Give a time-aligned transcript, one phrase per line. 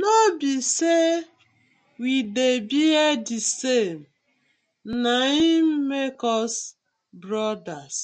[0.00, 1.06] No bi say
[2.00, 4.00] we dey bear di same
[5.02, 5.14] na
[5.52, 6.56] im make us
[7.24, 7.98] brothers.